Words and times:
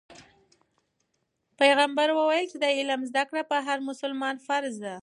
پیغمبر 1.59 2.09
وویل 2.13 2.45
چې 2.51 2.57
د 2.63 2.65
علم 2.77 3.01
زده 3.09 3.23
کړه 3.29 3.41
په 3.51 3.57
هر 3.67 3.77
مسلمان 3.89 4.35
فرض 4.47 4.75
ده. 4.85 4.95